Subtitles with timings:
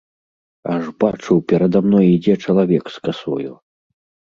[0.75, 3.53] Аж бачу, перада мной ідзе чалавек з касою.